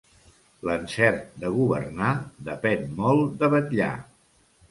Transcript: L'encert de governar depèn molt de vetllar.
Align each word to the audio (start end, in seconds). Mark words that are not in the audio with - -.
L'encert 0.67 1.27
de 1.43 1.51
governar 1.57 2.15
depèn 2.49 2.89
molt 3.01 3.37
de 3.43 3.53
vetllar. 3.57 3.93